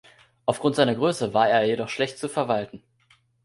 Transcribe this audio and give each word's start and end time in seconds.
Aufgrund 0.47 0.77
seiner 0.77 0.95
Größe 0.95 1.35
war 1.35 1.47
er 1.47 1.63
jedoch 1.65 1.87
schlecht 1.89 2.17
zu 2.17 2.27
verwalten. 2.27 2.81